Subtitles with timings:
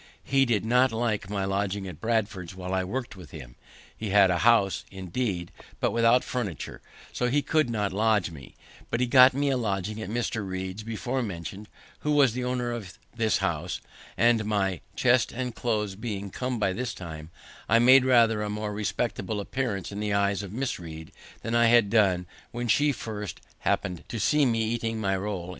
[0.23, 3.53] He did not like my lodging at Bradford's while I work'd with him.
[3.95, 6.81] He had a house, indeed, but without furniture,
[7.13, 8.55] so he could not lodge me;
[8.89, 10.43] but he got me a lodging at Mr.
[10.43, 11.69] Read's before mentioned,
[11.99, 13.79] who was the owner of his house;
[14.17, 17.29] and, my chest and clothes being come by this time,
[17.69, 21.11] I made rather a more respectable appearance in the eyes of Miss Read
[21.43, 25.41] than I had done when she first happen'd to see me eating my roll in
[25.41, 25.49] the street.